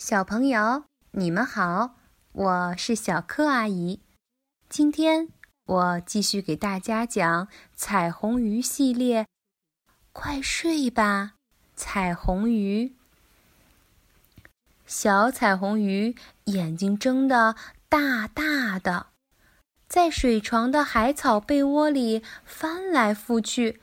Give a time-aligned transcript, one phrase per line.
[0.00, 1.96] 小朋友，你们好，
[2.32, 4.00] 我是小柯阿姨。
[4.66, 5.28] 今天
[5.66, 9.26] 我继续给大家讲彩虹鱼系列。
[10.14, 11.34] 快睡吧，
[11.76, 12.94] 彩虹鱼！
[14.86, 17.54] 小彩虹鱼眼睛睁得
[17.90, 19.08] 大大的，
[19.86, 23.82] 在水床的海草被窝里翻来覆去，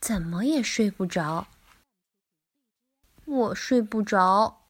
[0.00, 1.46] 怎么也睡不着。
[3.24, 4.61] 我睡不着。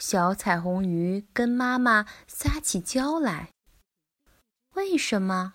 [0.00, 3.50] 小彩虹鱼跟妈妈撒起娇来。
[4.72, 5.52] 为什么？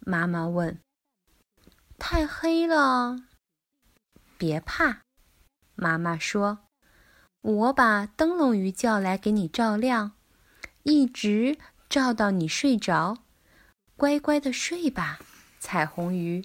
[0.00, 0.80] 妈妈问。
[1.96, 3.16] 太黑了。
[4.36, 5.02] 别怕，
[5.76, 6.58] 妈妈说
[7.42, 10.16] ：“我把灯笼鱼叫来给你照亮，
[10.82, 11.56] 一直
[11.88, 13.18] 照到你睡着。
[13.96, 15.20] 乖乖的睡吧，
[15.60, 16.44] 彩虹鱼。”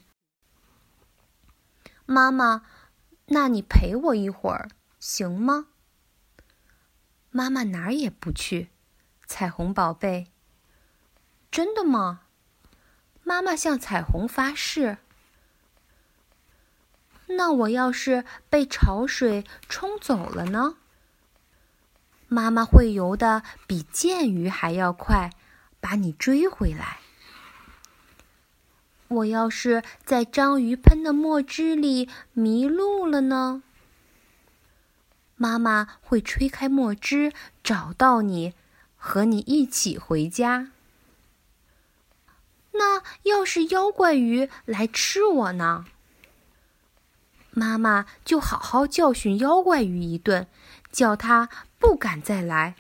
[2.06, 2.68] 妈妈，
[3.26, 5.70] 那你陪我一会儿行吗？
[7.32, 8.70] 妈妈哪儿也不去，
[9.26, 10.28] 彩虹宝贝。
[11.50, 12.22] 真的吗？
[13.24, 14.98] 妈妈向彩虹发誓。
[17.28, 20.76] 那我要是被潮水冲走了呢？
[22.28, 25.32] 妈妈会游的比剑鱼还要快，
[25.80, 27.00] 把你追回来。
[29.08, 33.64] 我要是在章鱼喷的墨汁里迷路了呢？
[35.42, 38.54] 妈妈会吹开墨汁，找到你，
[38.96, 40.70] 和你一起回家。
[42.74, 45.86] 那要是妖怪鱼来吃我呢？
[47.50, 50.46] 妈妈就好好教训妖怪鱼一顿，
[50.92, 52.76] 叫它不敢再来。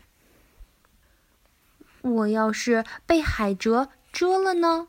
[2.01, 4.87] 我要是被海蜇蛰了呢？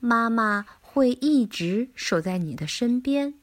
[0.00, 3.34] 妈妈会一直守在你的身边，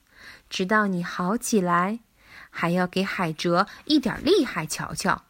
[0.49, 1.99] 直到你好起来。
[2.49, 5.23] 还要给海蜇一点厉害瞧瞧，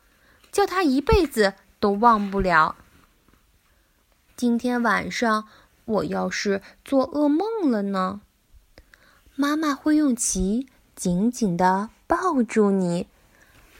[0.51, 2.75] 叫他一辈子都忘不了。
[4.35, 5.47] 今天晚上
[5.85, 8.21] 我要是做噩梦了呢？
[9.35, 13.07] 妈妈会用鳍紧紧地抱住你，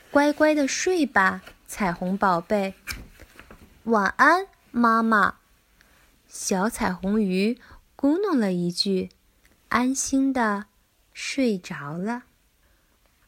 [0.09, 2.75] 乖乖的睡吧，彩虹宝贝。
[3.83, 5.35] 晚安，妈妈。
[6.27, 7.59] 小彩虹鱼
[7.95, 9.09] 咕哝了一句，
[9.69, 10.65] 安心的
[11.13, 12.23] 睡着了。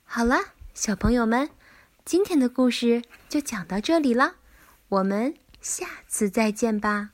[0.05, 0.37] 好了，
[0.73, 1.49] 小朋友们，
[2.05, 4.35] 今天的故事就讲到这里了，
[4.87, 7.09] 我们下次再见吧。